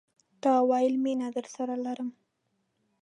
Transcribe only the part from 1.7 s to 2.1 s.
لرم